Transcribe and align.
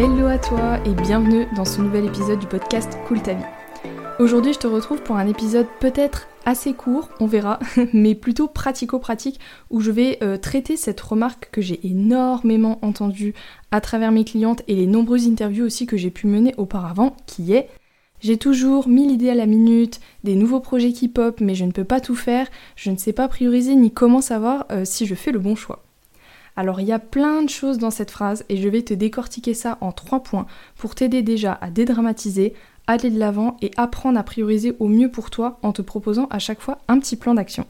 Hello 0.00 0.28
à 0.28 0.38
toi 0.38 0.78
et 0.86 0.92
bienvenue 0.94 1.48
dans 1.56 1.64
ce 1.64 1.80
nouvel 1.80 2.06
épisode 2.06 2.38
du 2.38 2.46
podcast 2.46 2.96
Cool 3.08 3.20
ta 3.20 3.34
vie. 3.34 3.42
Aujourd'hui, 4.20 4.52
je 4.52 4.60
te 4.60 4.68
retrouve 4.68 5.02
pour 5.02 5.16
un 5.16 5.26
épisode 5.26 5.66
peut-être 5.80 6.28
assez 6.44 6.72
court, 6.72 7.08
on 7.18 7.26
verra, 7.26 7.58
mais 7.92 8.14
plutôt 8.14 8.46
pratico-pratique, 8.46 9.40
où 9.70 9.80
je 9.80 9.90
vais 9.90 10.18
euh, 10.22 10.36
traiter 10.36 10.76
cette 10.76 11.00
remarque 11.00 11.48
que 11.50 11.60
j'ai 11.60 11.84
énormément 11.84 12.78
entendue 12.82 13.34
à 13.72 13.80
travers 13.80 14.12
mes 14.12 14.24
clientes 14.24 14.62
et 14.68 14.76
les 14.76 14.86
nombreuses 14.86 15.26
interviews 15.26 15.66
aussi 15.66 15.86
que 15.86 15.96
j'ai 15.96 16.10
pu 16.10 16.28
mener 16.28 16.54
auparavant, 16.58 17.16
qui 17.26 17.52
est 17.52 17.68
j'ai 18.20 18.36
toujours 18.36 18.86
mille 18.86 19.10
idées 19.10 19.30
à 19.30 19.34
la 19.34 19.46
minute, 19.46 19.98
des 20.22 20.36
nouveaux 20.36 20.60
projets 20.60 20.92
qui 20.92 21.08
pop, 21.08 21.40
mais 21.40 21.56
je 21.56 21.64
ne 21.64 21.72
peux 21.72 21.82
pas 21.82 22.00
tout 22.00 22.14
faire, 22.14 22.46
je 22.76 22.92
ne 22.92 22.96
sais 22.96 23.12
pas 23.12 23.26
prioriser 23.26 23.74
ni 23.74 23.90
comment 23.90 24.20
savoir 24.20 24.64
euh, 24.70 24.84
si 24.84 25.06
je 25.06 25.16
fais 25.16 25.32
le 25.32 25.40
bon 25.40 25.56
choix. 25.56 25.87
Alors 26.58 26.80
il 26.80 26.88
y 26.88 26.92
a 26.92 26.98
plein 26.98 27.42
de 27.42 27.48
choses 27.48 27.78
dans 27.78 27.92
cette 27.92 28.10
phrase 28.10 28.44
et 28.48 28.56
je 28.56 28.68
vais 28.68 28.82
te 28.82 28.92
décortiquer 28.92 29.54
ça 29.54 29.78
en 29.80 29.92
trois 29.92 30.24
points 30.24 30.48
pour 30.76 30.96
t'aider 30.96 31.22
déjà 31.22 31.52
à 31.52 31.70
dédramatiser, 31.70 32.52
aller 32.88 33.10
de 33.10 33.18
l'avant 33.20 33.56
et 33.62 33.70
apprendre 33.76 34.18
à 34.18 34.24
prioriser 34.24 34.74
au 34.80 34.88
mieux 34.88 35.08
pour 35.08 35.30
toi 35.30 35.60
en 35.62 35.70
te 35.70 35.82
proposant 35.82 36.26
à 36.30 36.40
chaque 36.40 36.60
fois 36.60 36.78
un 36.88 36.98
petit 36.98 37.14
plan 37.14 37.34
d'action. 37.34 37.64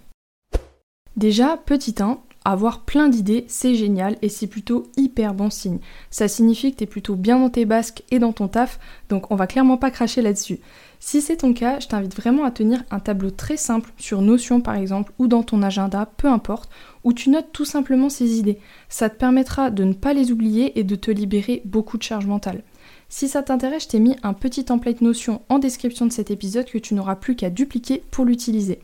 Déjà, 1.18 1.58
petit 1.58 1.96
1, 2.00 2.16
avoir 2.46 2.80
plein 2.80 3.08
d'idées, 3.08 3.44
c'est 3.46 3.74
génial 3.74 4.16
et 4.22 4.30
c'est 4.30 4.46
plutôt 4.46 4.84
hyper 4.96 5.34
bon 5.34 5.50
signe. 5.50 5.80
Ça 6.08 6.26
signifie 6.26 6.72
que 6.72 6.78
tu 6.78 6.84
es 6.84 6.86
plutôt 6.86 7.14
bien 7.14 7.38
dans 7.38 7.50
tes 7.50 7.66
basques 7.66 8.04
et 8.10 8.18
dans 8.18 8.32
ton 8.32 8.48
taf, 8.48 8.80
donc 9.10 9.30
on 9.30 9.36
va 9.36 9.46
clairement 9.46 9.76
pas 9.76 9.90
cracher 9.90 10.22
là-dessus. 10.22 10.60
Si 11.00 11.20
c'est 11.22 11.38
ton 11.38 11.52
cas, 11.52 11.78
je 11.78 11.86
t'invite 11.86 12.16
vraiment 12.16 12.44
à 12.44 12.50
tenir 12.50 12.82
un 12.90 12.98
tableau 12.98 13.30
très 13.30 13.56
simple 13.56 13.92
sur 13.96 14.20
Notion 14.20 14.60
par 14.60 14.74
exemple 14.74 15.12
ou 15.18 15.28
dans 15.28 15.42
ton 15.42 15.62
agenda, 15.62 16.10
peu 16.16 16.28
importe, 16.28 16.70
où 17.04 17.12
tu 17.12 17.30
notes 17.30 17.52
tout 17.52 17.64
simplement 17.64 18.08
ces 18.08 18.38
idées. 18.38 18.58
Ça 18.88 19.08
te 19.08 19.16
permettra 19.16 19.70
de 19.70 19.84
ne 19.84 19.92
pas 19.92 20.12
les 20.12 20.32
oublier 20.32 20.78
et 20.78 20.84
de 20.84 20.96
te 20.96 21.10
libérer 21.10 21.62
beaucoup 21.64 21.98
de 21.98 22.02
charge 22.02 22.26
mentale. 22.26 22.62
Si 23.08 23.28
ça 23.28 23.42
t'intéresse, 23.42 23.84
je 23.84 23.88
t'ai 23.88 24.00
mis 24.00 24.16
un 24.22 24.34
petit 24.34 24.64
template 24.64 25.00
Notion 25.00 25.42
en 25.48 25.58
description 25.58 26.04
de 26.04 26.12
cet 26.12 26.30
épisode 26.30 26.66
que 26.66 26.78
tu 26.78 26.94
n'auras 26.94 27.16
plus 27.16 27.36
qu'à 27.36 27.48
dupliquer 27.48 28.02
pour 28.10 28.24
l'utiliser. 28.24 28.80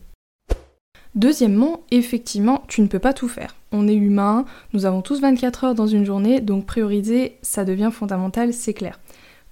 Deuxièmement, 1.14 1.82
effectivement, 1.90 2.64
tu 2.66 2.80
ne 2.80 2.86
peux 2.86 2.98
pas 2.98 3.12
tout 3.12 3.28
faire. 3.28 3.54
On 3.70 3.86
est 3.86 3.94
humain, 3.94 4.46
nous 4.72 4.84
avons 4.86 5.02
tous 5.02 5.20
24 5.20 5.64
heures 5.64 5.74
dans 5.74 5.86
une 5.86 6.04
journée, 6.04 6.40
donc 6.40 6.66
prioriser, 6.66 7.36
ça 7.42 7.64
devient 7.64 7.90
fondamental, 7.92 8.52
c'est 8.52 8.74
clair. 8.74 8.98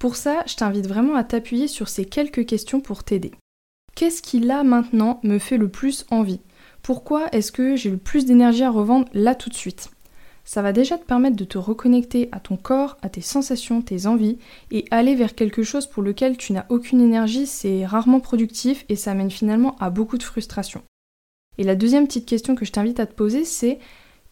Pour 0.03 0.17
ça, 0.17 0.43
je 0.49 0.57
t'invite 0.57 0.89
vraiment 0.89 1.15
à 1.15 1.23
t'appuyer 1.23 1.69
sur 1.69 1.89
ces 1.89 2.05
quelques 2.05 2.45
questions 2.45 2.81
pour 2.81 3.05
t'aider. 3.05 3.31
Qu'est-ce 3.95 4.21
qui 4.21 4.41
là 4.41 4.65
maintenant 4.65 5.21
me 5.23 5.39
fait 5.39 5.59
le 5.59 5.69
plus 5.69 6.07
envie? 6.11 6.41
Pourquoi 6.83 7.29
est-ce 7.31 7.53
que 7.53 7.77
j'ai 7.77 7.89
le 7.89 7.99
plus 7.99 8.25
d'énergie 8.25 8.65
à 8.65 8.71
revendre 8.71 9.07
là 9.13 9.37
tout 9.37 9.49
de 9.49 9.55
suite? 9.55 9.91
Ça 10.43 10.61
va 10.61 10.73
déjà 10.73 10.99
te 10.99 11.05
permettre 11.05 11.37
de 11.37 11.45
te 11.45 11.57
reconnecter 11.57 12.29
à 12.33 12.41
ton 12.41 12.57
corps, 12.57 12.97
à 13.03 13.11
tes 13.11 13.21
sensations, 13.21 13.81
tes 13.81 14.07
envies, 14.09 14.39
et 14.73 14.87
aller 14.91 15.15
vers 15.15 15.37
quelque 15.37 15.63
chose 15.63 15.87
pour 15.87 16.03
lequel 16.03 16.37
tu 16.37 16.53
n'as 16.53 16.67
aucune 16.69 17.01
énergie, 17.01 17.47
c'est 17.47 17.87
rarement 17.87 18.19
productif 18.19 18.85
et 18.89 18.97
ça 18.97 19.15
mène 19.15 19.31
finalement 19.31 19.77
à 19.79 19.91
beaucoup 19.91 20.19
de 20.19 20.25
frustration. 20.25 20.83
Et 21.59 21.63
la 21.63 21.77
deuxième 21.77 22.09
petite 22.09 22.27
question 22.27 22.57
que 22.57 22.65
je 22.65 22.73
t'invite 22.73 22.99
à 22.99 23.07
te 23.07 23.15
poser, 23.15 23.45
c'est 23.45 23.79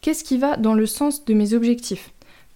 qu'est-ce 0.01 0.25
qui 0.25 0.37
va 0.37 0.57
dans 0.57 0.73
le 0.73 0.85
sens 0.85 1.23
de 1.23 1.33
mes 1.33 1.53
objectifs? 1.53 2.11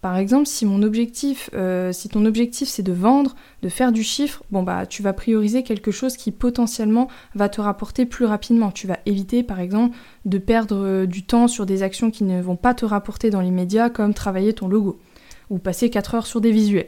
Par 0.05 0.17
exemple, 0.17 0.45
si 0.45 0.67
mon 0.67 0.83
objectif, 0.83 1.49
euh, 1.55 1.91
si 1.91 2.09
ton 2.09 2.27
objectif 2.27 2.69
c'est 2.69 2.83
de 2.83 2.93
vendre, 2.93 3.35
de 3.63 3.69
faire 3.69 3.91
du 3.91 4.03
chiffre, 4.03 4.43
bon 4.51 4.61
bah 4.61 4.85
tu 4.85 5.01
vas 5.01 5.13
prioriser 5.13 5.63
quelque 5.63 5.89
chose 5.89 6.15
qui 6.15 6.31
potentiellement 6.31 7.07
va 7.33 7.49
te 7.49 7.59
rapporter 7.59 8.05
plus 8.05 8.25
rapidement. 8.25 8.69
Tu 8.69 8.85
vas 8.85 8.99
éviter 9.07 9.41
par 9.41 9.59
exemple 9.59 9.97
de 10.25 10.37
perdre 10.37 10.75
euh, 10.77 11.05
du 11.07 11.23
temps 11.23 11.47
sur 11.47 11.65
des 11.65 11.81
actions 11.81 12.11
qui 12.11 12.23
ne 12.23 12.39
vont 12.39 12.55
pas 12.55 12.75
te 12.75 12.85
rapporter 12.85 13.31
dans 13.31 13.41
l'immédiat, 13.41 13.89
comme 13.89 14.13
travailler 14.13 14.53
ton 14.53 14.67
logo 14.67 14.99
ou 15.49 15.57
passer 15.57 15.89
4 15.89 16.13
heures 16.13 16.27
sur 16.27 16.39
des 16.39 16.51
visuels. 16.51 16.85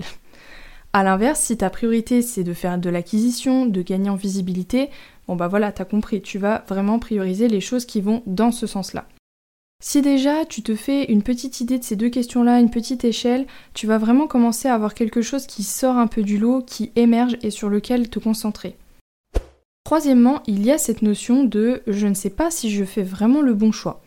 A 0.93 1.03
l'inverse, 1.03 1.39
si 1.39 1.57
ta 1.57 1.71
priorité 1.71 2.21
c'est 2.21 2.43
de 2.43 2.53
faire 2.53 2.77
de 2.77 2.91
l'acquisition, 2.91 3.65
de 3.65 3.81
gagner 3.81 4.11
en 4.11 4.15
visibilité, 4.15 4.91
bon 5.27 5.35
bah 5.35 5.47
voilà, 5.47 5.71
t'as 5.71 5.85
compris, 5.85 6.21
tu 6.21 6.37
vas 6.37 6.63
vraiment 6.67 6.99
prioriser 6.99 7.47
les 7.47 7.61
choses 7.61 7.87
qui 7.87 7.99
vont 7.99 8.21
dans 8.27 8.51
ce 8.51 8.67
sens-là. 8.67 9.07
Si 9.79 10.01
déjà 10.01 10.43
tu 10.43 10.63
te 10.63 10.75
fais 10.75 11.05
une 11.05 11.21
petite 11.21 11.61
idée 11.61 11.77
de 11.77 11.83
ces 11.83 11.95
deux 11.95 12.09
questions-là, 12.09 12.59
une 12.59 12.71
petite 12.71 13.05
échelle, 13.05 13.45
tu 13.75 13.85
vas 13.85 13.99
vraiment 13.99 14.25
commencer 14.25 14.67
à 14.67 14.73
avoir 14.73 14.95
quelque 14.95 15.21
chose 15.21 15.45
qui 15.45 15.61
sort 15.61 15.97
un 15.97 16.07
peu 16.07 16.23
du 16.23 16.39
lot, 16.39 16.63
qui 16.63 16.91
émerge 16.95 17.37
et 17.43 17.51
sur 17.51 17.69
lequel 17.69 18.09
te 18.09 18.17
concentrer. 18.17 18.75
Troisièmement, 19.83 20.41
il 20.47 20.65
y 20.65 20.71
a 20.71 20.79
cette 20.79 21.03
notion 21.03 21.43
de 21.43 21.83
je 21.85 22.07
ne 22.07 22.15
sais 22.15 22.31
pas 22.31 22.49
si 22.49 22.71
je 22.71 22.83
fais 22.83 23.03
vraiment 23.03 23.41
le 23.41 23.53
bon 23.53 23.71
choix. 23.71 24.01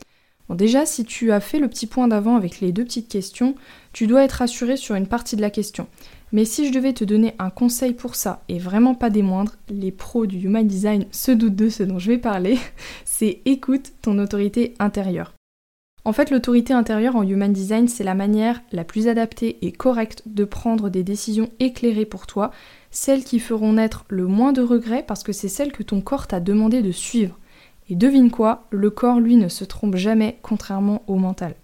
Bon, 0.49 0.57
déjà, 0.57 0.85
si 0.85 1.05
tu 1.05 1.31
as 1.31 1.41
fait 1.41 1.61
le 1.61 1.69
petit 1.69 1.87
point 1.87 2.09
d'avant 2.09 2.35
avec 2.35 2.61
les 2.61 2.73
deux 2.73 2.85
petites 2.85 3.09
questions, 3.09 3.55
tu 3.93 4.09
dois 4.09 4.25
être 4.25 4.33
rassuré 4.33 4.77
sur 4.77 4.97
une 4.97 5.07
partie 5.07 5.37
de 5.37 5.41
la 5.41 5.51
question. 5.51 5.87
Mais 6.33 6.45
si 6.45 6.67
je 6.67 6.73
devais 6.73 6.93
te 6.93 7.05
donner 7.05 7.35
un 7.39 7.51
conseil 7.51 7.95
pour 7.95 8.17
ça, 8.17 8.43
et 8.49 8.59
vraiment 8.59 8.97
pas 8.97 9.09
des 9.09 9.23
moindres, 9.23 9.55
les 9.69 9.93
pros 9.93 10.27
du 10.27 10.39
Human 10.39 10.67
Design 10.67 11.07
se 11.13 11.31
doutent 11.31 11.57
de 11.57 11.69
ce 11.69 11.85
dont 11.85 12.01
je 12.01 12.09
vais 12.11 12.19
parler, 12.19 12.59
c'est 13.05 13.41
écoute 13.45 13.93
ton 14.03 14.19
autorité 14.19 14.75
intérieure. 14.81 15.33
En 16.10 16.12
fait, 16.12 16.32
l'autorité 16.32 16.72
intérieure 16.72 17.15
en 17.15 17.22
Human 17.22 17.53
Design, 17.53 17.87
c'est 17.87 18.03
la 18.03 18.16
manière 18.16 18.62
la 18.72 18.82
plus 18.82 19.06
adaptée 19.06 19.65
et 19.65 19.71
correcte 19.71 20.25
de 20.26 20.44
prendre 20.44 20.91
des 20.91 21.04
décisions 21.04 21.50
éclairées 21.60 22.04
pour 22.04 22.26
toi, 22.26 22.50
celles 22.91 23.22
qui 23.22 23.38
feront 23.38 23.75
naître 23.75 24.06
le 24.09 24.26
moins 24.26 24.53
de 24.53 24.60
regrets 24.60 25.04
parce 25.06 25.22
que 25.22 25.32
c'est 25.32 25.47
celles 25.47 25.71
que 25.71 25.84
ton 25.84 26.00
corps 26.00 26.26
t'a 26.26 26.41
demandé 26.41 26.82
de 26.82 26.91
suivre. 26.91 27.38
Et 27.88 27.94
devine 27.94 28.32
quoi, 28.32 28.66
le 28.71 28.91
corps, 28.91 29.21
lui, 29.21 29.37
ne 29.37 29.47
se 29.47 29.62
trompe 29.62 29.94
jamais, 29.94 30.41
contrairement 30.43 31.04
au 31.06 31.15
mental. 31.15 31.54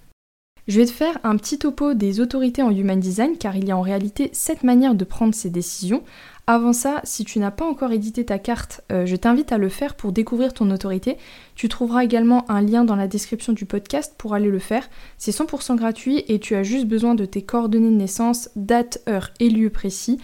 Je 0.69 0.79
vais 0.79 0.87
te 0.87 0.93
faire 0.93 1.19
un 1.25 1.37
petit 1.37 1.59
topo 1.59 1.95
des 1.95 2.21
autorités 2.21 2.63
en 2.63 2.71
Human 2.71 3.01
Design 3.01 3.39
car 3.39 3.57
il 3.57 3.67
y 3.67 3.73
a 3.73 3.77
en 3.77 3.83
réalité 3.83 4.31
sept 4.33 4.63
manières 4.63 4.95
de 4.95 5.05
prendre 5.05 5.35
ces 5.35 5.51
décisions. 5.51 6.05
Avant 6.49 6.73
ça, 6.73 7.01
si 7.03 7.25
tu 7.25 7.41
n'as 7.41 7.51
pas 7.51 7.65
encore 7.65 7.91
édité 7.91 8.25
ta 8.25 8.39
carte, 8.39 8.83
euh, 8.93 9.05
je 9.05 9.17
t'invite 9.17 9.51
à 9.51 9.59
le 9.59 9.69
faire 9.69 9.97
pour 9.97 10.13
découvrir 10.13 10.55
ton 10.55 10.71
autorité. 10.71 11.17
Tu 11.57 11.69
trouveras 11.69 12.05
également 12.05 12.49
un 12.49 12.61
lien 12.61 12.85
dans 12.85 12.95
la 12.95 13.09
description 13.09 13.53
du 13.53 13.67
podcast 13.67 14.15
pour 14.17 14.33
aller 14.33 14.49
le 14.49 14.61
faire. 14.61 14.89
C'est 15.19 15.33
100% 15.33 15.75
gratuit 15.75 16.25
et 16.29 16.39
tu 16.39 16.55
as 16.55 16.63
juste 16.63 16.87
besoin 16.87 17.17
de 17.17 17.25
tes 17.25 17.43
coordonnées 17.43 17.91
de 17.91 17.97
naissance, 17.97 18.51
date, 18.55 19.03
heure 19.09 19.33
et 19.41 19.51
lieu 19.51 19.71
précis. 19.71 20.21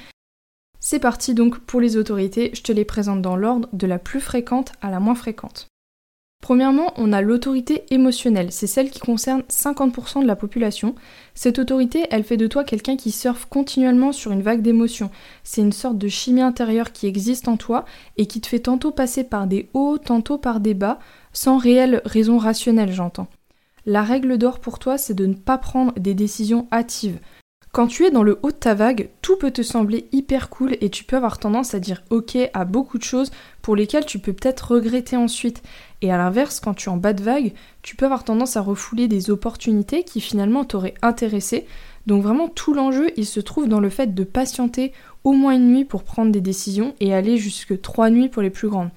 C'est 0.78 1.00
parti 1.00 1.34
donc 1.34 1.58
pour 1.58 1.80
les 1.80 1.96
autorités, 1.96 2.52
je 2.54 2.62
te 2.62 2.70
les 2.70 2.84
présente 2.84 3.20
dans 3.20 3.36
l'ordre 3.36 3.68
de 3.72 3.86
la 3.88 3.98
plus 3.98 4.20
fréquente 4.20 4.72
à 4.80 4.90
la 4.90 5.00
moins 5.00 5.16
fréquente. 5.16 5.71
Premièrement, 6.42 6.92
on 6.96 7.12
a 7.12 7.22
l'autorité 7.22 7.84
émotionnelle, 7.90 8.50
c'est 8.50 8.66
celle 8.66 8.90
qui 8.90 8.98
concerne 8.98 9.42
50% 9.42 10.22
de 10.22 10.26
la 10.26 10.34
population. 10.34 10.96
Cette 11.34 11.60
autorité, 11.60 12.04
elle 12.10 12.24
fait 12.24 12.36
de 12.36 12.48
toi 12.48 12.64
quelqu'un 12.64 12.96
qui 12.96 13.12
surfe 13.12 13.46
continuellement 13.46 14.10
sur 14.10 14.32
une 14.32 14.42
vague 14.42 14.60
d'émotions. 14.60 15.12
C'est 15.44 15.60
une 15.60 15.70
sorte 15.70 15.98
de 15.98 16.08
chimie 16.08 16.42
intérieure 16.42 16.90
qui 16.90 17.06
existe 17.06 17.46
en 17.46 17.56
toi 17.56 17.84
et 18.16 18.26
qui 18.26 18.40
te 18.40 18.48
fait 18.48 18.58
tantôt 18.58 18.90
passer 18.90 19.22
par 19.22 19.46
des 19.46 19.70
hauts, 19.72 19.98
tantôt 19.98 20.36
par 20.36 20.58
des 20.58 20.74
bas, 20.74 20.98
sans 21.32 21.58
réelle 21.58 22.02
raison 22.04 22.38
rationnelle, 22.38 22.92
j'entends. 22.92 23.28
La 23.86 24.02
règle 24.02 24.36
d'or 24.36 24.58
pour 24.58 24.80
toi, 24.80 24.98
c'est 24.98 25.14
de 25.14 25.26
ne 25.26 25.34
pas 25.34 25.58
prendre 25.58 25.92
des 25.92 26.14
décisions 26.14 26.66
hâtives. 26.72 27.20
Quand 27.74 27.86
tu 27.86 28.04
es 28.04 28.10
dans 28.10 28.22
le 28.22 28.38
haut 28.42 28.50
de 28.50 28.56
ta 28.56 28.74
vague, 28.74 29.08
tout 29.22 29.38
peut 29.38 29.50
te 29.50 29.62
sembler 29.62 30.06
hyper 30.12 30.50
cool 30.50 30.76
et 30.82 30.90
tu 30.90 31.04
peux 31.04 31.16
avoir 31.16 31.38
tendance 31.38 31.72
à 31.72 31.80
dire 31.80 32.02
ok 32.10 32.36
à 32.52 32.66
beaucoup 32.66 32.98
de 32.98 33.02
choses 33.02 33.30
pour 33.62 33.76
lesquelles 33.76 34.04
tu 34.04 34.18
peux 34.18 34.34
peut-être 34.34 34.72
regretter 34.72 35.16
ensuite. 35.16 35.62
Et 36.02 36.12
à 36.12 36.18
l'inverse, 36.18 36.60
quand 36.60 36.74
tu 36.74 36.90
es 36.90 36.92
en 36.92 36.98
bas 36.98 37.14
de 37.14 37.22
vague, 37.22 37.54
tu 37.80 37.96
peux 37.96 38.04
avoir 38.04 38.24
tendance 38.24 38.58
à 38.58 38.60
refouler 38.60 39.08
des 39.08 39.30
opportunités 39.30 40.04
qui 40.04 40.20
finalement 40.20 40.66
t'auraient 40.66 40.92
intéressé. 41.00 41.66
Donc 42.06 42.22
vraiment 42.22 42.48
tout 42.48 42.74
l'enjeu, 42.74 43.10
il 43.16 43.24
se 43.24 43.40
trouve 43.40 43.68
dans 43.68 43.80
le 43.80 43.88
fait 43.88 44.14
de 44.14 44.24
patienter 44.24 44.92
au 45.24 45.32
moins 45.32 45.54
une 45.54 45.72
nuit 45.72 45.86
pour 45.86 46.02
prendre 46.02 46.30
des 46.30 46.42
décisions 46.42 46.94
et 47.00 47.14
aller 47.14 47.38
jusque 47.38 47.80
trois 47.80 48.10
nuits 48.10 48.28
pour 48.28 48.42
les 48.42 48.50
plus 48.50 48.68
grandes. 48.68 48.90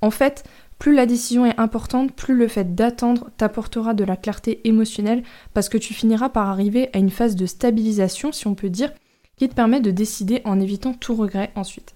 En 0.00 0.10
fait, 0.10 0.44
plus 0.82 0.96
la 0.96 1.06
décision 1.06 1.46
est 1.46 1.60
importante, 1.60 2.10
plus 2.10 2.34
le 2.34 2.48
fait 2.48 2.74
d'attendre 2.74 3.30
t'apportera 3.36 3.94
de 3.94 4.02
la 4.02 4.16
clarté 4.16 4.66
émotionnelle 4.66 5.22
parce 5.54 5.68
que 5.68 5.78
tu 5.78 5.94
finiras 5.94 6.28
par 6.28 6.48
arriver 6.48 6.90
à 6.92 6.98
une 6.98 7.12
phase 7.12 7.36
de 7.36 7.46
stabilisation, 7.46 8.32
si 8.32 8.48
on 8.48 8.56
peut 8.56 8.68
dire, 8.68 8.92
qui 9.36 9.48
te 9.48 9.54
permet 9.54 9.80
de 9.80 9.92
décider 9.92 10.42
en 10.44 10.58
évitant 10.58 10.92
tout 10.92 11.14
regret 11.14 11.52
ensuite. 11.54 11.94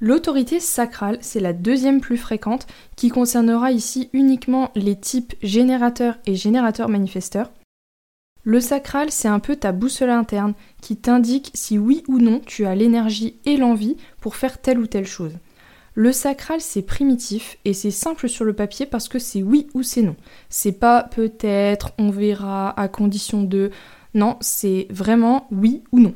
L'autorité 0.00 0.58
sacrale, 0.58 1.18
c'est 1.20 1.38
la 1.38 1.52
deuxième 1.52 2.00
plus 2.00 2.16
fréquente, 2.16 2.66
qui 2.96 3.08
concernera 3.08 3.70
ici 3.70 4.10
uniquement 4.12 4.72
les 4.74 4.98
types 4.98 5.34
générateurs 5.40 6.18
et 6.26 6.34
générateurs 6.34 6.88
manifesteurs. 6.88 7.52
Le 8.42 8.58
sacral, 8.58 9.12
c'est 9.12 9.28
un 9.28 9.38
peu 9.38 9.54
ta 9.54 9.70
boussole 9.70 10.10
interne 10.10 10.54
qui 10.82 10.96
t'indique 10.96 11.52
si 11.54 11.78
oui 11.78 12.02
ou 12.08 12.18
non 12.18 12.40
tu 12.44 12.66
as 12.66 12.74
l'énergie 12.74 13.36
et 13.44 13.56
l'envie 13.56 13.96
pour 14.20 14.34
faire 14.34 14.60
telle 14.60 14.80
ou 14.80 14.88
telle 14.88 15.06
chose. 15.06 15.34
Le 16.00 16.12
sacral, 16.12 16.62
c'est 16.62 16.80
primitif 16.80 17.58
et 17.66 17.74
c'est 17.74 17.90
simple 17.90 18.26
sur 18.26 18.46
le 18.46 18.54
papier 18.54 18.86
parce 18.86 19.06
que 19.06 19.18
c'est 19.18 19.42
oui 19.42 19.66
ou 19.74 19.82
c'est 19.82 20.00
non. 20.00 20.16
C'est 20.48 20.72
pas 20.72 21.02
peut-être, 21.02 21.92
on 21.98 22.08
verra, 22.08 22.70
à 22.80 22.88
condition 22.88 23.42
de. 23.42 23.70
Non, 24.14 24.38
c'est 24.40 24.86
vraiment 24.88 25.46
oui 25.50 25.84
ou 25.92 26.00
non. 26.00 26.14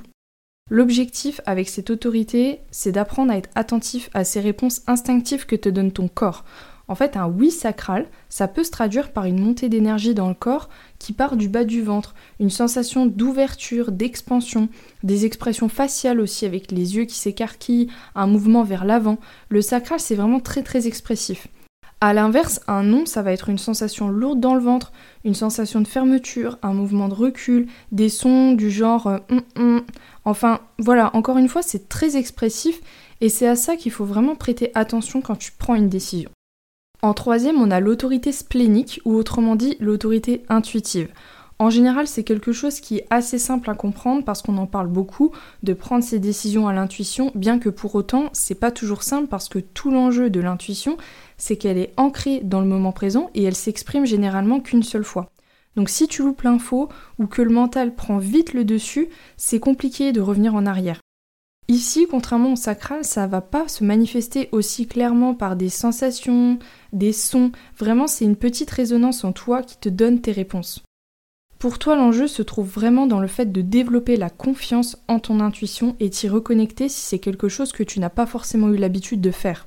L'objectif 0.70 1.42
avec 1.44 1.68
cette 1.68 1.90
autorité, 1.90 2.60
c'est 2.70 2.92
d'apprendre 2.92 3.30
à 3.30 3.36
être 3.36 3.50
attentif 3.56 4.08
à 4.14 4.24
ces 4.24 4.40
réponses 4.40 4.80
instinctives 4.86 5.44
que 5.44 5.54
te 5.54 5.68
donne 5.68 5.92
ton 5.92 6.08
corps. 6.08 6.46
En 6.86 6.94
fait, 6.94 7.16
un 7.16 7.26
oui 7.26 7.50
sacral, 7.50 8.06
ça 8.28 8.46
peut 8.46 8.64
se 8.64 8.70
traduire 8.70 9.12
par 9.12 9.24
une 9.24 9.40
montée 9.40 9.68
d'énergie 9.68 10.14
dans 10.14 10.28
le 10.28 10.34
corps 10.34 10.68
qui 10.98 11.12
part 11.12 11.36
du 11.36 11.48
bas 11.48 11.64
du 11.64 11.82
ventre, 11.82 12.14
une 12.40 12.50
sensation 12.50 13.06
d'ouverture, 13.06 13.90
d'expansion, 13.90 14.68
des 15.02 15.24
expressions 15.24 15.68
faciales 15.68 16.20
aussi 16.20 16.44
avec 16.44 16.70
les 16.70 16.96
yeux 16.96 17.04
qui 17.04 17.16
s'écarquillent, 17.16 17.88
un 18.14 18.26
mouvement 18.26 18.64
vers 18.64 18.84
l'avant. 18.84 19.18
Le 19.48 19.62
sacral, 19.62 19.98
c'est 19.98 20.14
vraiment 20.14 20.40
très 20.40 20.62
très 20.62 20.86
expressif. 20.86 21.48
A 22.02 22.12
l'inverse, 22.12 22.60
un 22.66 22.82
non, 22.82 23.06
ça 23.06 23.22
va 23.22 23.32
être 23.32 23.48
une 23.48 23.56
sensation 23.56 24.10
lourde 24.10 24.38
dans 24.38 24.54
le 24.54 24.60
ventre, 24.60 24.92
une 25.24 25.32
sensation 25.32 25.80
de 25.80 25.88
fermeture, 25.88 26.58
un 26.62 26.74
mouvement 26.74 27.08
de 27.08 27.14
recul, 27.14 27.66
des 27.92 28.10
sons 28.10 28.52
du 28.52 28.70
genre 28.70 29.20
hum. 29.56 29.82
Enfin, 30.26 30.60
voilà, 30.78 31.14
encore 31.16 31.38
une 31.38 31.48
fois, 31.48 31.62
c'est 31.62 31.88
très 31.88 32.16
expressif 32.18 32.80
et 33.22 33.30
c'est 33.30 33.46
à 33.46 33.56
ça 33.56 33.76
qu'il 33.76 33.92
faut 33.92 34.04
vraiment 34.04 34.34
prêter 34.34 34.70
attention 34.74 35.22
quand 35.22 35.36
tu 35.36 35.52
prends 35.52 35.74
une 35.74 35.88
décision. 35.88 36.30
En 37.04 37.12
troisième, 37.12 37.60
on 37.60 37.70
a 37.70 37.80
l'autorité 37.80 38.32
splénique, 38.32 38.98
ou 39.04 39.12
autrement 39.14 39.56
dit 39.56 39.76
l'autorité 39.78 40.42
intuitive. 40.48 41.10
En 41.58 41.68
général, 41.68 42.06
c'est 42.06 42.24
quelque 42.24 42.52
chose 42.52 42.80
qui 42.80 42.96
est 42.96 43.06
assez 43.10 43.38
simple 43.38 43.68
à 43.68 43.74
comprendre 43.74 44.24
parce 44.24 44.40
qu'on 44.40 44.56
en 44.56 44.64
parle 44.64 44.86
beaucoup, 44.86 45.30
de 45.62 45.74
prendre 45.74 46.02
ses 46.02 46.18
décisions 46.18 46.66
à 46.66 46.72
l'intuition, 46.72 47.30
bien 47.34 47.58
que 47.58 47.68
pour 47.68 47.94
autant, 47.94 48.30
c'est 48.32 48.54
pas 48.54 48.70
toujours 48.70 49.02
simple 49.02 49.28
parce 49.28 49.50
que 49.50 49.58
tout 49.58 49.90
l'enjeu 49.90 50.30
de 50.30 50.40
l'intuition, 50.40 50.96
c'est 51.36 51.58
qu'elle 51.58 51.76
est 51.76 51.92
ancrée 51.98 52.40
dans 52.42 52.62
le 52.62 52.66
moment 52.66 52.92
présent 52.92 53.28
et 53.34 53.42
elle 53.42 53.54
s'exprime 53.54 54.06
généralement 54.06 54.60
qu'une 54.60 54.82
seule 54.82 55.04
fois. 55.04 55.30
Donc 55.76 55.90
si 55.90 56.08
tu 56.08 56.22
loupes 56.22 56.40
l'info 56.40 56.88
ou 57.18 57.26
que 57.26 57.42
le 57.42 57.50
mental 57.50 57.94
prend 57.94 58.16
vite 58.16 58.54
le 58.54 58.64
dessus, 58.64 59.10
c'est 59.36 59.60
compliqué 59.60 60.12
de 60.12 60.22
revenir 60.22 60.54
en 60.54 60.64
arrière. 60.64 61.03
Ici, 61.68 62.06
contrairement 62.10 62.52
au 62.52 62.56
sacral, 62.56 63.04
ça 63.04 63.26
va 63.26 63.40
pas 63.40 63.68
se 63.68 63.84
manifester 63.84 64.50
aussi 64.52 64.86
clairement 64.86 65.34
par 65.34 65.56
des 65.56 65.70
sensations, 65.70 66.58
des 66.92 67.12
sons. 67.12 67.52
Vraiment, 67.78 68.06
c'est 68.06 68.26
une 68.26 68.36
petite 68.36 68.70
résonance 68.70 69.24
en 69.24 69.32
toi 69.32 69.62
qui 69.62 69.78
te 69.78 69.88
donne 69.88 70.20
tes 70.20 70.32
réponses. 70.32 70.82
Pour 71.58 71.78
toi, 71.78 71.96
l'enjeu 71.96 72.28
se 72.28 72.42
trouve 72.42 72.68
vraiment 72.68 73.06
dans 73.06 73.20
le 73.20 73.26
fait 73.26 73.50
de 73.50 73.62
développer 73.62 74.16
la 74.16 74.28
confiance 74.28 74.98
en 75.08 75.18
ton 75.18 75.40
intuition 75.40 75.96
et 76.00 76.10
t'y 76.10 76.28
reconnecter 76.28 76.90
si 76.90 77.00
c'est 77.00 77.18
quelque 77.18 77.48
chose 77.48 77.72
que 77.72 77.82
tu 77.82 78.00
n'as 78.00 78.10
pas 78.10 78.26
forcément 78.26 78.68
eu 78.68 78.76
l'habitude 78.76 79.22
de 79.22 79.30
faire. 79.30 79.66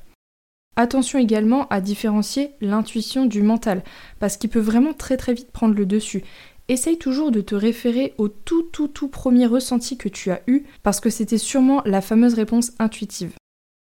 Attention 0.76 1.18
également 1.18 1.66
à 1.70 1.80
différencier 1.80 2.52
l'intuition 2.60 3.26
du 3.26 3.42
mental, 3.42 3.82
parce 4.20 4.36
qu'il 4.36 4.50
peut 4.50 4.60
vraiment 4.60 4.92
très 4.92 5.16
très 5.16 5.34
vite 5.34 5.50
prendre 5.50 5.74
le 5.74 5.86
dessus. 5.86 6.22
Essaye 6.70 6.98
toujours 6.98 7.30
de 7.30 7.40
te 7.40 7.54
référer 7.54 8.12
au 8.18 8.28
tout 8.28 8.62
tout 8.62 8.88
tout 8.88 9.08
premier 9.08 9.46
ressenti 9.46 9.96
que 9.96 10.10
tu 10.10 10.30
as 10.30 10.42
eu, 10.46 10.64
parce 10.82 11.00
que 11.00 11.08
c'était 11.08 11.38
sûrement 11.38 11.80
la 11.86 12.02
fameuse 12.02 12.34
réponse 12.34 12.72
intuitive. 12.78 13.32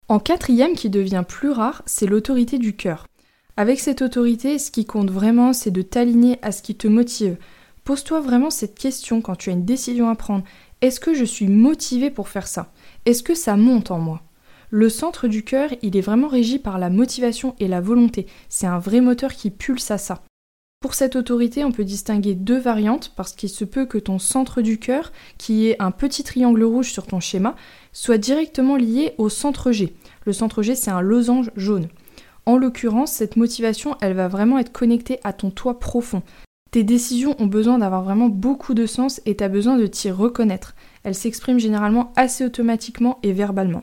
En 0.08 0.18
quatrième, 0.18 0.74
qui 0.74 0.90
devient 0.90 1.24
plus 1.26 1.50
rare, 1.50 1.82
c'est 1.86 2.06
l'autorité 2.06 2.58
du 2.58 2.76
cœur. 2.76 3.06
Avec 3.56 3.80
cette 3.80 4.02
autorité, 4.02 4.58
ce 4.58 4.70
qui 4.70 4.84
compte 4.84 5.10
vraiment, 5.10 5.54
c'est 5.54 5.70
de 5.70 5.82
t'aligner 5.82 6.38
à 6.42 6.52
ce 6.52 6.62
qui 6.62 6.74
te 6.74 6.86
motive. 6.86 7.38
Pose-toi 7.84 8.20
vraiment 8.20 8.50
cette 8.50 8.78
question 8.78 9.22
quand 9.22 9.36
tu 9.36 9.48
as 9.48 9.54
une 9.54 9.64
décision 9.64 10.10
à 10.10 10.14
prendre. 10.14 10.44
Est-ce 10.82 11.00
que 11.00 11.14
je 11.14 11.24
suis 11.24 11.48
motivé 11.48 12.10
pour 12.10 12.28
faire 12.28 12.46
ça? 12.46 12.70
Est-ce 13.06 13.22
que 13.22 13.34
ça 13.34 13.56
monte 13.56 13.90
en 13.90 13.98
moi? 13.98 14.22
Le 14.68 14.90
centre 14.90 15.26
du 15.26 15.42
cœur, 15.42 15.70
il 15.80 15.96
est 15.96 16.02
vraiment 16.02 16.28
régi 16.28 16.58
par 16.58 16.78
la 16.78 16.90
motivation 16.90 17.54
et 17.58 17.66
la 17.66 17.80
volonté. 17.80 18.26
C'est 18.50 18.66
un 18.66 18.78
vrai 18.78 19.00
moteur 19.00 19.32
qui 19.32 19.50
pulse 19.50 19.90
à 19.90 19.96
ça. 19.96 20.22
Pour 20.80 20.94
cette 20.94 21.16
autorité, 21.16 21.64
on 21.64 21.72
peut 21.72 21.82
distinguer 21.82 22.36
deux 22.36 22.58
variantes 22.58 23.12
parce 23.16 23.32
qu'il 23.32 23.48
se 23.48 23.64
peut 23.64 23.84
que 23.84 23.98
ton 23.98 24.20
centre 24.20 24.62
du 24.62 24.78
cœur, 24.78 25.10
qui 25.36 25.66
est 25.66 25.82
un 25.82 25.90
petit 25.90 26.22
triangle 26.22 26.62
rouge 26.62 26.92
sur 26.92 27.04
ton 27.04 27.18
schéma, 27.18 27.56
soit 27.92 28.16
directement 28.16 28.76
lié 28.76 29.14
au 29.18 29.28
centre 29.28 29.72
G. 29.72 29.96
Le 30.24 30.32
centre 30.32 30.62
G, 30.62 30.76
c'est 30.76 30.92
un 30.92 31.00
losange 31.00 31.50
jaune. 31.56 31.88
En 32.46 32.56
l'occurrence, 32.56 33.10
cette 33.10 33.36
motivation, 33.36 33.96
elle 34.00 34.14
va 34.14 34.28
vraiment 34.28 34.56
être 34.56 34.70
connectée 34.70 35.18
à 35.24 35.32
ton 35.32 35.50
toit 35.50 35.80
profond. 35.80 36.22
Tes 36.70 36.84
décisions 36.84 37.34
ont 37.40 37.46
besoin 37.46 37.78
d'avoir 37.78 38.04
vraiment 38.04 38.28
beaucoup 38.28 38.74
de 38.74 38.86
sens 38.86 39.20
et 39.26 39.36
tu 39.36 39.42
as 39.42 39.48
besoin 39.48 39.76
de 39.76 39.86
t'y 39.86 40.12
reconnaître. 40.12 40.76
Elles 41.02 41.16
s'expriment 41.16 41.58
généralement 41.58 42.12
assez 42.14 42.44
automatiquement 42.44 43.18
et 43.24 43.32
verbalement. 43.32 43.82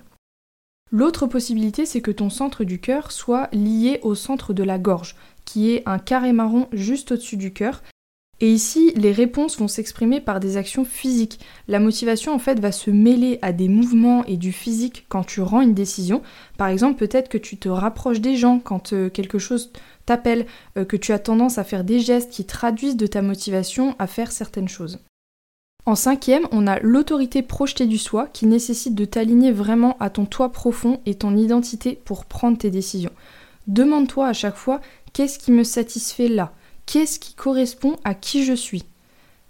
L'autre 0.92 1.28
possibilité, 1.28 1.86
c'est 1.86 2.02
que 2.02 2.12
ton 2.12 2.30
centre 2.30 2.64
du 2.64 2.80
cœur 2.80 3.12
soit 3.12 3.50
lié 3.52 4.00
au 4.02 4.16
centre 4.16 4.54
de 4.54 4.64
la 4.64 4.78
gorge, 4.78 5.16
qui 5.46 5.72
est 5.72 5.84
un 5.86 6.00
carré 6.00 6.34
marron 6.34 6.68
juste 6.74 7.12
au-dessus 7.12 7.38
du 7.38 7.54
cœur. 7.54 7.82
Et 8.42 8.52
ici, 8.52 8.92
les 8.96 9.14
réponses 9.14 9.58
vont 9.58 9.70
s'exprimer 9.70 10.20
par 10.20 10.42
des 10.42 10.58
actions 10.58 10.84
physiques. 10.84 11.40
La 11.70 11.80
motivation, 11.80 12.34
en 12.34 12.40
fait, 12.40 12.60
va 12.60 12.74
se 12.74 12.92
mêler 12.92 13.40
à 13.42 13.54
des 13.54 13.70
mouvements 13.70 14.26
et 14.26 14.36
du 14.36 14.52
physique 14.52 15.06
quand 15.08 15.24
tu 15.24 15.40
rends 15.40 15.62
une 15.62 15.74
décision. 15.74 16.22
Par 16.58 16.68
exemple, 16.68 17.00
peut-être 17.00 17.30
que 17.30 17.38
tu 17.38 17.56
te 17.56 17.70
rapproches 17.70 18.20
des 18.20 18.36
gens 18.36 18.60
quand 18.60 18.92
euh, 18.92 19.10
quelque 19.10 19.40
chose 19.40 19.72
t'appelle, 20.06 20.48
euh, 20.78 20.84
que 20.84 20.98
tu 20.98 21.14
as 21.14 21.20
tendance 21.20 21.58
à 21.58 21.64
faire 21.64 21.86
des 21.86 22.02
gestes 22.02 22.30
qui 22.30 22.44
traduisent 22.44 22.98
de 22.98 23.08
ta 23.08 23.22
motivation 23.22 23.96
à 24.00 24.08
faire 24.08 24.34
certaines 24.34 24.68
choses. 24.68 25.00
En 25.86 25.96
cinquième, 25.96 26.48
on 26.52 26.68
a 26.68 26.80
l'autorité 26.80 27.42
projetée 27.42 27.86
du 27.86 28.00
soi 28.00 28.28
qui 28.34 28.48
nécessite 28.48 28.96
de 28.96 29.06
t'aligner 29.06 29.52
vraiment 29.52 29.96
à 30.00 30.10
ton 30.10 30.26
toi 30.26 30.52
profond 30.52 31.00
et 31.06 31.16
ton 31.16 31.38
identité 31.38 32.02
pour 32.04 32.26
prendre 32.26 32.58
tes 32.58 32.72
décisions. 32.72 33.12
Demande-toi 33.68 34.28
à 34.28 34.34
chaque 34.34 34.56
fois 34.56 34.82
qu'est-ce 35.16 35.40
qui 35.40 35.54
me 35.54 35.64
satisfait 35.64 36.28
là? 36.28 36.52
Qu'est-ce 36.86 37.20
qui 37.20 37.36
correspond 37.36 37.96
à 38.04 38.14
qui 38.14 38.44
je 38.44 38.52
suis? 38.52 38.84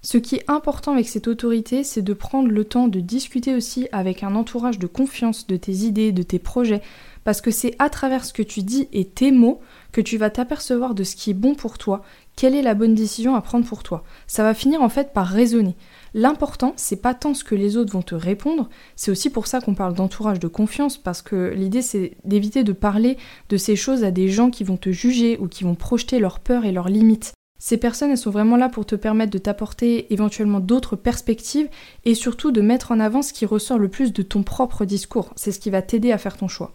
Ce 0.03 0.19
qui 0.19 0.35
est 0.35 0.47
important 0.47 0.93
avec 0.93 1.09
cette 1.09 1.27
autorité, 1.27 1.83
c'est 1.83 2.03
de 2.03 2.13
prendre 2.13 2.49
le 2.49 2.65
temps 2.65 2.87
de 2.87 2.99
discuter 2.99 3.55
aussi 3.55 3.87
avec 3.91 4.21
un 4.21 4.35
entourage 4.35 4.77
de 4.77 4.85
confiance 4.85 5.47
de 5.47 5.57
tes 5.57 5.73
idées, 5.73 6.11
de 6.11 6.21
tes 6.21 6.37
projets, 6.37 6.83
parce 7.23 7.41
que 7.41 7.49
c'est 7.49 7.75
à 7.79 7.89
travers 7.89 8.25
ce 8.25 8.31
que 8.31 8.43
tu 8.43 8.61
dis 8.61 8.87
et 8.93 9.05
tes 9.05 9.31
mots 9.31 9.59
que 9.91 10.01
tu 10.01 10.17
vas 10.17 10.29
t'apercevoir 10.29 10.93
de 10.93 11.03
ce 11.03 11.15
qui 11.15 11.31
est 11.31 11.33
bon 11.33 11.55
pour 11.55 11.79
toi, 11.79 12.03
quelle 12.35 12.55
est 12.55 12.61
la 12.61 12.73
bonne 12.73 12.95
décision 12.95 13.35
à 13.35 13.41
prendre 13.41 13.65
pour 13.65 13.83
toi? 13.83 14.03
Ça 14.27 14.43
va 14.43 14.53
finir 14.53 14.81
en 14.81 14.89
fait 14.89 15.13
par 15.13 15.27
raisonner. 15.27 15.75
L'important, 16.13 16.73
c'est 16.75 17.01
pas 17.01 17.13
tant 17.13 17.33
ce 17.33 17.43
que 17.43 17.55
les 17.55 17.77
autres 17.77 17.93
vont 17.93 18.01
te 18.01 18.15
répondre, 18.15 18.69
c'est 18.95 19.11
aussi 19.11 19.29
pour 19.29 19.47
ça 19.47 19.61
qu'on 19.61 19.75
parle 19.75 19.93
d'entourage 19.93 20.39
de 20.39 20.47
confiance, 20.47 20.97
parce 20.97 21.21
que 21.21 21.53
l'idée 21.55 21.81
c'est 21.81 22.17
d'éviter 22.23 22.63
de 22.63 22.73
parler 22.73 23.17
de 23.49 23.57
ces 23.57 23.75
choses 23.75 24.03
à 24.03 24.11
des 24.11 24.29
gens 24.29 24.49
qui 24.49 24.63
vont 24.63 24.77
te 24.77 24.91
juger 24.91 25.37
ou 25.39 25.47
qui 25.47 25.63
vont 25.63 25.75
projeter 25.75 26.19
leurs 26.19 26.39
peurs 26.39 26.65
et 26.65 26.71
leurs 26.71 26.89
limites. 26.89 27.33
Ces 27.57 27.77
personnes, 27.77 28.11
elles 28.11 28.17
sont 28.17 28.31
vraiment 28.31 28.57
là 28.57 28.69
pour 28.69 28.85
te 28.85 28.95
permettre 28.95 29.31
de 29.31 29.37
t'apporter 29.37 30.13
éventuellement 30.13 30.59
d'autres 30.59 30.95
perspectives 30.95 31.69
et 32.03 32.13
surtout 32.13 32.51
de 32.51 32.61
mettre 32.61 32.91
en 32.91 32.99
avant 32.99 33.21
ce 33.21 33.33
qui 33.33 33.45
ressort 33.45 33.79
le 33.79 33.89
plus 33.89 34.13
de 34.13 34.21
ton 34.21 34.43
propre 34.43 34.85
discours. 34.85 35.31
C'est 35.35 35.51
ce 35.51 35.59
qui 35.59 35.69
va 35.69 35.81
t'aider 35.81 36.11
à 36.11 36.17
faire 36.17 36.37
ton 36.37 36.47
choix. 36.47 36.73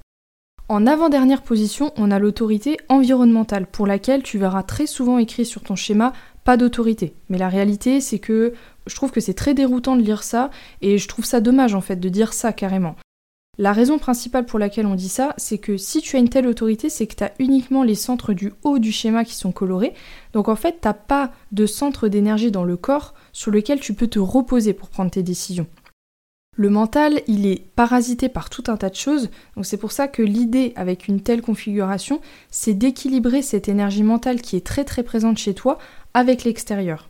En 0.71 0.87
avant-dernière 0.87 1.43
position, 1.43 1.93
on 1.97 2.13
a 2.13 2.21
l'autorité 2.21 2.77
environnementale, 2.89 3.67
pour 3.67 3.89
laquelle 3.89 4.23
tu 4.23 4.39
verras 4.39 4.63
très 4.63 4.87
souvent 4.87 5.19
écrit 5.19 5.45
sur 5.45 5.65
ton 5.65 5.75
schéma 5.75 6.13
pas 6.45 6.57
d'autorité. 6.57 7.13
Mais 7.29 7.39
la 7.39 7.49
réalité, 7.49 8.01
c'est 8.01 8.21
que 8.21 8.53
je 8.87 8.95
trouve 8.95 9.11
que 9.11 9.19
c'est 9.19 9.35
très 9.35 9.53
déroutant 9.53 9.97
de 9.97 10.03
lire 10.03 10.23
ça, 10.23 10.49
et 10.81 10.97
je 10.97 11.09
trouve 11.09 11.25
ça 11.25 11.41
dommage 11.41 11.75
en 11.75 11.81
fait 11.81 11.97
de 11.97 12.09
dire 12.09 12.33
ça 12.33 12.53
carrément. 12.53 12.95
La 13.59 13.73
raison 13.73 13.99
principale 13.99 14.47
pour 14.47 14.61
laquelle 14.61 14.87
on 14.87 14.95
dit 14.95 15.09
ça, 15.09 15.35
c'est 15.39 15.59
que 15.59 15.77
si 15.77 16.03
tu 16.03 16.15
as 16.15 16.21
une 16.21 16.29
telle 16.29 16.47
autorité, 16.47 16.89
c'est 16.89 17.09
que 17.09 17.17
tu 17.17 17.25
as 17.25 17.33
uniquement 17.41 17.83
les 17.83 17.97
centres 17.97 18.33
du 18.33 18.53
haut 18.63 18.79
du 18.79 18.93
schéma 18.93 19.25
qui 19.25 19.35
sont 19.35 19.51
colorés. 19.51 19.95
Donc 20.35 20.49
en 20.49 20.55
fait, 20.55 20.79
t'as 20.81 20.93
pas 20.93 21.33
de 21.51 21.67
centre 21.67 22.07
d'énergie 22.07 22.53
dans 22.53 22.65
le 22.65 22.77
corps 22.77 23.15
sur 23.33 23.51
lequel 23.51 23.81
tu 23.81 23.93
peux 23.93 24.07
te 24.07 24.21
reposer 24.21 24.73
pour 24.73 24.89
prendre 24.89 25.11
tes 25.11 25.25
décisions. 25.25 25.67
Le 26.61 26.69
mental, 26.69 27.23
il 27.27 27.47
est 27.47 27.65
parasité 27.75 28.29
par 28.29 28.51
tout 28.51 28.65
un 28.67 28.77
tas 28.77 28.91
de 28.91 28.95
choses, 28.95 29.31
donc 29.57 29.65
c'est 29.65 29.79
pour 29.79 29.93
ça 29.93 30.09
que 30.09 30.21
l'idée 30.21 30.75
avec 30.77 31.09
une 31.09 31.23
telle 31.23 31.41
configuration, 31.41 32.21
c'est 32.51 32.75
d'équilibrer 32.75 33.41
cette 33.41 33.71
énergie 33.71 34.03
mentale 34.03 34.43
qui 34.43 34.57
est 34.57 34.67
très 34.67 34.85
très 34.85 35.03
présente 35.03 35.39
chez 35.39 35.55
toi 35.55 35.79
avec 36.13 36.45
l'extérieur. 36.45 37.09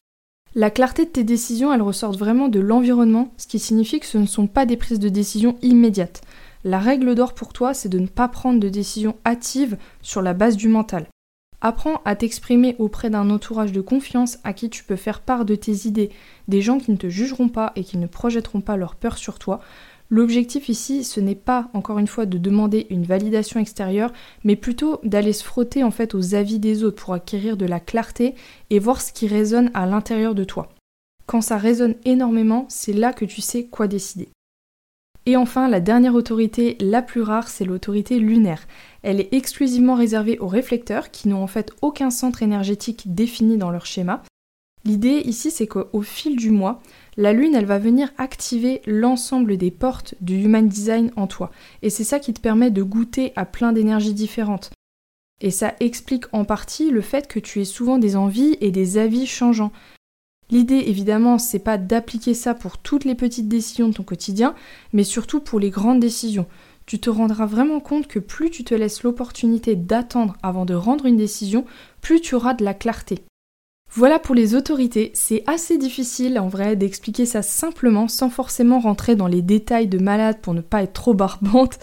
La 0.55 0.71
clarté 0.71 1.05
de 1.05 1.11
tes 1.11 1.25
décisions, 1.25 1.73
elle 1.73 1.83
ressort 1.83 2.13
vraiment 2.13 2.47
de 2.47 2.61
l'environnement, 2.61 3.35
ce 3.39 3.49
qui 3.49 3.59
signifie 3.59 3.99
que 3.99 4.07
ce 4.07 4.19
ne 4.19 4.27
sont 4.27 4.47
pas 4.47 4.67
des 4.67 4.77
prises 4.77 5.01
de 5.01 5.09
décision 5.09 5.57
immédiates. 5.63 6.23
La 6.63 6.79
règle 6.79 7.17
d'or 7.17 7.35
pour 7.35 7.53
toi, 7.53 7.75
c'est 7.75 7.89
de 7.89 7.99
ne 7.99 8.07
pas 8.07 8.29
prendre 8.29 8.61
de 8.61 8.69
décision 8.69 9.17
hâtives 9.27 9.79
sur 10.01 10.23
la 10.23 10.33
base 10.33 10.57
du 10.57 10.69
mental. 10.69 11.09
Apprends 11.61 12.01
à 12.05 12.17
t'exprimer 12.17 12.77
auprès 12.79 13.11
d'un 13.11 13.29
entourage 13.31 13.73
de 13.73 13.81
confiance 13.81 14.39
à 14.45 14.53
qui 14.53 14.71
tu 14.71 14.83
peux 14.85 14.97
faire 14.97 15.21
part 15.21 15.45
de 15.45 15.55
tes 15.55 15.87
idées, 15.87 16.11
des 16.49 16.63
gens 16.63 16.79
qui 16.79 16.91
ne 16.91 16.97
te 16.97 17.09
jugeront 17.09 17.49
pas 17.49 17.73
et 17.77 17.85
qui 17.85 17.99
ne 17.99 18.07
projetteront 18.07 18.63
pas 18.63 18.77
leur 18.77 18.95
peur 18.95 19.19
sur 19.19 19.39
toi, 19.39 19.61
L'objectif 20.13 20.69
ici, 20.69 21.05
ce 21.05 21.21
n'est 21.21 21.37
pas 21.37 21.71
encore 21.73 22.01
une 22.01 22.09
fois 22.09 22.27
de 22.27 22.37
demander 22.37 22.89
une 22.91 23.05
validation 23.05 23.61
extérieure, 23.61 24.13
mais 24.43 24.57
plutôt 24.57 24.99
d'aller 25.05 25.33
se 25.33 25.45
frotter 25.45 25.85
en 25.85 25.93
fait 25.93 26.17
aux 26.17 26.35
avis 26.35 26.59
des 26.59 26.83
autres 26.83 27.01
pour 27.01 27.15
acquérir 27.15 27.57
de 27.57 27.65
la 27.65 27.79
clarté 27.79 28.35
et 28.71 28.81
voir 28.81 29.01
ce 29.01 29.13
qui 29.13 29.29
résonne 29.29 29.71
à 29.73 29.87
l'intérieur 29.87 30.35
de 30.35 30.43
toi. 30.43 30.69
Quand 31.27 31.41
ça 31.41 31.59
résonne 31.59 31.95
énormément, 32.05 32.67
c'est 32.69 32.93
là 32.93 33.13
que 33.13 33.25
tu 33.25 33.41
sais 33.41 33.67
quoi 33.67 33.87
décider. 33.87 34.29
Et 35.27 35.37
enfin, 35.37 35.69
la 35.69 35.79
dernière 35.79 36.17
autorité 36.17 36.77
la 36.81 37.03
plus 37.03 37.23
rare, 37.23 37.47
c'est 37.47 37.65
l'autorité 37.65 38.19
lunaire. 38.19 38.67
Elle 39.03 39.21
est 39.21 39.33
exclusivement 39.33 39.95
réservée 39.95 40.39
aux 40.39 40.49
réflecteurs 40.49 41.11
qui 41.11 41.29
n'ont 41.29 41.43
en 41.43 41.47
fait 41.47 41.73
aucun 41.83 42.11
centre 42.11 42.43
énergétique 42.43 43.15
défini 43.15 43.57
dans 43.57 43.71
leur 43.71 43.87
schéma. 43.87 44.23
L'idée 44.85 45.23
ici, 45.25 45.51
c'est 45.51 45.67
qu'au 45.67 46.03
fil 46.03 46.37
du 46.37 46.51
mois, 46.51 46.81
la 47.17 47.33
lune, 47.33 47.55
elle 47.55 47.67
va 47.67 47.79
venir 47.79 48.11
activer 48.17 48.81
l'ensemble 48.87 49.59
des 49.59 49.71
portes 49.71 50.15
du 50.21 50.43
human 50.43 50.69
design 50.69 51.13
en 51.17 51.27
toi. 51.27 51.51
Et 51.83 51.91
c'est 51.91 52.05
ça 52.05 52.19
qui 52.19 52.33
te 52.33 52.41
permet 52.41 52.71
de 52.71 52.83
goûter 52.83 53.33
à 53.37 53.45
plein 53.45 53.73
d'énergies 53.73 54.15
différentes. 54.15 54.71
Et 55.43 55.51
ça 55.51 55.75
explique 55.81 56.25
en 56.33 56.45
partie 56.45 56.91
le 56.91 57.01
fait 57.01 57.27
que 57.27 57.39
tu 57.39 57.61
aies 57.61 57.67
souvent 57.67 57.99
des 57.99 58.17
envies 58.17 58.57
et 58.61 58.71
des 58.71 58.99
avis 58.99 59.27
changeants. 59.27 59.73
L'idée 60.51 60.83
évidemment, 60.87 61.39
c'est 61.39 61.61
pas 61.61 61.79
d'appliquer 61.79 62.35
ça 62.35 62.55
pour 62.55 62.79
toutes 62.79 63.05
les 63.05 63.15
petites 63.15 63.49
décisions 63.49 63.89
de 63.89 63.95
ton 63.95 64.03
quotidien, 64.03 64.55
mais 64.93 65.05
surtout 65.05 65.41
pour 65.41 65.61
les 65.61 65.71
grandes 65.71 66.01
décisions. 66.01 66.47
Tu 66.91 66.99
te 66.99 67.09
rendras 67.09 67.47
vraiment 67.47 67.79
compte 67.79 68.09
que 68.09 68.19
plus 68.19 68.51
tu 68.51 68.65
te 68.65 68.75
laisses 68.75 69.05
l'opportunité 69.05 69.77
d'attendre 69.77 70.37
avant 70.43 70.65
de 70.65 70.75
rendre 70.75 71.07
une 71.07 71.17
décision, 71.17 71.65
plus 72.01 72.21
tu 72.21 72.35
auras 72.35 72.53
de 72.53 72.65
la 72.65 72.75
clarté. 72.75 73.21
Voilà 73.93 74.19
pour 74.19 74.35
les 74.35 74.57
autorités, 74.57 75.13
c'est 75.15 75.45
assez 75.47 75.79
difficile 75.79 76.37
en 76.41 76.49
vrai 76.49 76.75
d'expliquer 76.75 77.27
ça 77.27 77.43
simplement 77.43 78.09
sans 78.09 78.29
forcément 78.29 78.81
rentrer 78.81 79.15
dans 79.15 79.29
les 79.29 79.41
détails 79.41 79.87
de 79.87 80.01
malade 80.01 80.41
pour 80.43 80.53
ne 80.53 80.63
pas 80.63 80.83
être 80.83 80.93
trop 80.93 81.15
barbante, 81.15 81.79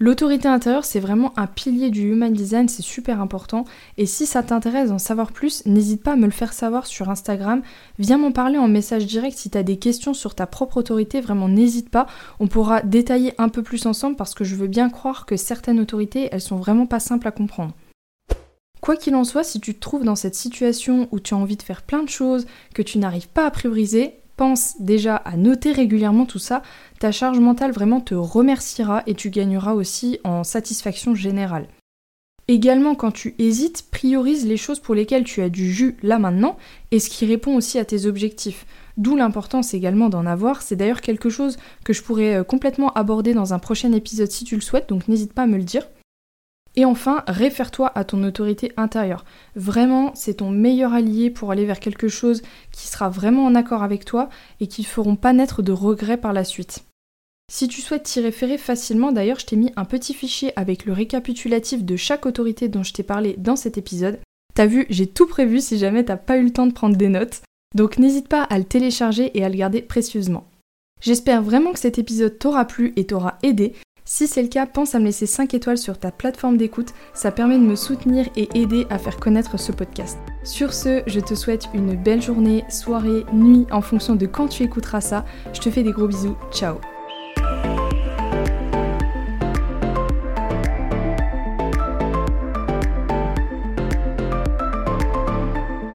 L'autorité 0.00 0.48
intérieure, 0.48 0.84
c'est 0.84 0.98
vraiment 0.98 1.32
un 1.38 1.46
pilier 1.46 1.88
du 1.88 2.10
human 2.10 2.32
design, 2.32 2.68
c'est 2.68 2.82
super 2.82 3.20
important. 3.20 3.64
Et 3.96 4.06
si 4.06 4.26
ça 4.26 4.42
t'intéresse 4.42 4.88
d'en 4.88 4.98
savoir 4.98 5.30
plus, 5.30 5.64
n'hésite 5.66 6.02
pas 6.02 6.14
à 6.14 6.16
me 6.16 6.24
le 6.24 6.32
faire 6.32 6.52
savoir 6.52 6.86
sur 6.86 7.10
Instagram. 7.10 7.62
Viens 8.00 8.18
m'en 8.18 8.32
parler 8.32 8.58
en 8.58 8.66
message 8.66 9.06
direct 9.06 9.38
si 9.38 9.50
tu 9.50 9.58
as 9.58 9.62
des 9.62 9.76
questions 9.76 10.12
sur 10.12 10.34
ta 10.34 10.48
propre 10.48 10.78
autorité, 10.78 11.20
vraiment 11.20 11.48
n'hésite 11.48 11.90
pas. 11.90 12.06
On 12.40 12.48
pourra 12.48 12.82
détailler 12.82 13.34
un 13.38 13.48
peu 13.48 13.62
plus 13.62 13.86
ensemble 13.86 14.16
parce 14.16 14.34
que 14.34 14.42
je 14.42 14.56
veux 14.56 14.66
bien 14.66 14.90
croire 14.90 15.26
que 15.26 15.36
certaines 15.36 15.78
autorités, 15.78 16.28
elles 16.32 16.40
sont 16.40 16.56
vraiment 16.56 16.86
pas 16.86 17.00
simples 17.00 17.28
à 17.28 17.32
comprendre. 17.32 17.72
Quoi 18.80 18.96
qu'il 18.96 19.14
en 19.14 19.24
soit, 19.24 19.44
si 19.44 19.60
tu 19.60 19.74
te 19.74 19.80
trouves 19.80 20.04
dans 20.04 20.16
cette 20.16 20.34
situation 20.34 21.08
où 21.12 21.20
tu 21.20 21.34
as 21.34 21.38
envie 21.38 21.56
de 21.56 21.62
faire 21.62 21.82
plein 21.82 22.02
de 22.02 22.08
choses, 22.08 22.46
que 22.74 22.82
tu 22.82 22.98
n'arrives 22.98 23.28
pas 23.28 23.46
à 23.46 23.50
prioriser, 23.52 24.16
pense 24.36 24.80
déjà 24.80 25.16
à 25.16 25.36
noter 25.36 25.72
régulièrement 25.72 26.26
tout 26.26 26.38
ça, 26.38 26.62
ta 26.98 27.12
charge 27.12 27.38
mentale 27.38 27.72
vraiment 27.72 28.00
te 28.00 28.14
remerciera 28.14 29.02
et 29.06 29.14
tu 29.14 29.30
gagneras 29.30 29.74
aussi 29.74 30.18
en 30.24 30.44
satisfaction 30.44 31.14
générale. 31.14 31.68
Également, 32.46 32.94
quand 32.94 33.10
tu 33.10 33.34
hésites, 33.38 33.90
priorise 33.90 34.46
les 34.46 34.58
choses 34.58 34.78
pour 34.78 34.94
lesquelles 34.94 35.24
tu 35.24 35.40
as 35.40 35.48
du 35.48 35.72
jus 35.72 35.96
là 36.02 36.18
maintenant 36.18 36.58
et 36.90 37.00
ce 37.00 37.08
qui 37.08 37.24
répond 37.24 37.56
aussi 37.56 37.78
à 37.78 37.86
tes 37.86 38.04
objectifs. 38.04 38.66
D'où 38.98 39.16
l'importance 39.16 39.72
également 39.72 40.10
d'en 40.10 40.26
avoir. 40.26 40.60
C'est 40.60 40.76
d'ailleurs 40.76 41.00
quelque 41.00 41.30
chose 41.30 41.56
que 41.84 41.92
je 41.92 42.02
pourrais 42.02 42.36
euh, 42.36 42.44
complètement 42.44 42.92
aborder 42.92 43.32
dans 43.32 43.54
un 43.54 43.58
prochain 43.58 43.92
épisode 43.92 44.30
si 44.30 44.44
tu 44.44 44.54
le 44.54 44.60
souhaites, 44.60 44.88
donc 44.88 45.08
n'hésite 45.08 45.32
pas 45.32 45.44
à 45.44 45.46
me 45.46 45.56
le 45.56 45.64
dire. 45.64 45.88
Et 46.76 46.84
enfin, 46.84 47.22
réfère-toi 47.28 47.92
à 47.94 48.04
ton 48.04 48.22
autorité 48.24 48.72
intérieure. 48.76 49.24
Vraiment, 49.54 50.12
c'est 50.14 50.34
ton 50.34 50.50
meilleur 50.50 50.92
allié 50.92 51.30
pour 51.30 51.52
aller 51.52 51.66
vers 51.66 51.78
quelque 51.78 52.08
chose 52.08 52.42
qui 52.72 52.88
sera 52.88 53.08
vraiment 53.08 53.44
en 53.44 53.54
accord 53.54 53.82
avec 53.82 54.04
toi 54.04 54.28
et 54.60 54.66
qui 54.66 54.82
ne 54.82 54.86
feront 54.86 55.16
pas 55.16 55.32
naître 55.32 55.62
de 55.62 55.72
regrets 55.72 56.16
par 56.16 56.32
la 56.32 56.44
suite. 56.44 56.84
Si 57.52 57.68
tu 57.68 57.80
souhaites 57.80 58.04
t'y 58.04 58.20
référer 58.20 58.58
facilement, 58.58 59.12
d'ailleurs, 59.12 59.38
je 59.38 59.46
t'ai 59.46 59.56
mis 59.56 59.72
un 59.76 59.84
petit 59.84 60.14
fichier 60.14 60.52
avec 60.56 60.86
le 60.86 60.92
récapitulatif 60.92 61.84
de 61.84 61.94
chaque 61.94 62.26
autorité 62.26 62.68
dont 62.68 62.82
je 62.82 62.92
t'ai 62.92 63.02
parlé 63.02 63.34
dans 63.38 63.56
cet 63.56 63.78
épisode. 63.78 64.18
T'as 64.54 64.66
vu, 64.66 64.86
j'ai 64.88 65.06
tout 65.06 65.26
prévu 65.26 65.60
si 65.60 65.78
jamais 65.78 66.04
t'as 66.04 66.16
pas 66.16 66.38
eu 66.38 66.44
le 66.44 66.52
temps 66.52 66.66
de 66.66 66.72
prendre 66.72 66.96
des 66.96 67.08
notes. 67.08 67.42
Donc 67.74 67.98
n'hésite 67.98 68.28
pas 68.28 68.42
à 68.42 68.58
le 68.58 68.64
télécharger 68.64 69.36
et 69.36 69.44
à 69.44 69.48
le 69.48 69.56
garder 69.56 69.82
précieusement. 69.82 70.48
J'espère 71.00 71.42
vraiment 71.42 71.72
que 71.72 71.78
cet 71.78 71.98
épisode 71.98 72.38
t'aura 72.38 72.64
plu 72.64 72.92
et 72.96 73.04
t'aura 73.04 73.38
aidé. 73.42 73.74
Si 74.06 74.28
c'est 74.28 74.42
le 74.42 74.48
cas, 74.48 74.66
pense 74.66 74.94
à 74.94 74.98
me 74.98 75.06
laisser 75.06 75.24
5 75.24 75.54
étoiles 75.54 75.78
sur 75.78 75.98
ta 75.98 76.10
plateforme 76.10 76.58
d'écoute, 76.58 76.92
ça 77.14 77.32
permet 77.32 77.58
de 77.58 77.64
me 77.64 77.74
soutenir 77.74 78.28
et 78.36 78.48
aider 78.54 78.86
à 78.90 78.98
faire 78.98 79.16
connaître 79.16 79.58
ce 79.58 79.72
podcast. 79.72 80.18
Sur 80.44 80.74
ce, 80.74 81.02
je 81.06 81.20
te 81.20 81.34
souhaite 81.34 81.68
une 81.72 81.96
belle 81.96 82.20
journée, 82.20 82.64
soirée, 82.68 83.24
nuit 83.32 83.66
en 83.70 83.80
fonction 83.80 84.14
de 84.14 84.26
quand 84.26 84.48
tu 84.48 84.62
écouteras 84.62 85.00
ça. 85.00 85.24
Je 85.54 85.60
te 85.60 85.70
fais 85.70 85.82
des 85.82 85.92
gros 85.92 86.06
bisous, 86.06 86.36
ciao 86.52 86.76